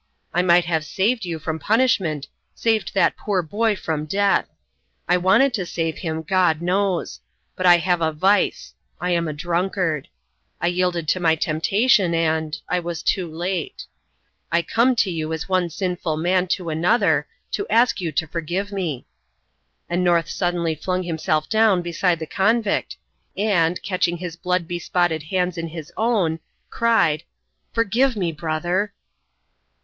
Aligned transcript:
I 0.33 0.41
might 0.41 0.65
have 0.65 0.83
saved 0.83 1.25
you 1.25 1.37
from 1.37 1.59
punishment 1.59 2.27
saved 2.55 2.95
that 2.95 3.15
poor 3.15 3.43
boy 3.43 3.75
from 3.75 4.05
death. 4.07 4.47
I 5.07 5.17
wanted 5.17 5.53
to 5.53 5.63
save 5.67 5.99
him, 5.99 6.23
God 6.23 6.59
knows! 6.59 7.19
But 7.55 7.67
I 7.67 7.77
have 7.77 8.01
a 8.01 8.11
vice; 8.11 8.73
I 8.99 9.11
am 9.11 9.27
a 9.27 9.33
drunkard. 9.33 10.07
I 10.59 10.69
yielded 10.69 11.07
to 11.09 11.19
my 11.19 11.35
temptation, 11.35 12.15
and 12.15 12.59
I 12.67 12.79
was 12.79 13.03
too 13.03 13.31
late. 13.31 13.85
I 14.51 14.63
come 14.63 14.95
to 14.95 15.11
you 15.11 15.31
as 15.33 15.47
one 15.47 15.69
sinful 15.69 16.17
man 16.17 16.47
to 16.47 16.71
another, 16.71 17.27
to 17.51 17.67
ask 17.69 18.01
you 18.01 18.11
to 18.11 18.27
forgive 18.27 18.71
me." 18.71 19.05
And 19.87 20.03
North 20.03 20.29
suddenly 20.31 20.73
flung 20.73 21.03
himself 21.03 21.47
down 21.47 21.83
beside 21.83 22.17
the 22.17 22.25
convict, 22.25 22.97
and, 23.37 23.79
catching 23.83 24.17
his 24.17 24.35
blood 24.35 24.67
bespotted 24.67 25.25
hands 25.29 25.59
in 25.59 25.67
his 25.67 25.93
own, 25.95 26.39
cried, 26.71 27.21
"Forgive 27.71 28.15
me, 28.15 28.31
brother!" 28.31 28.93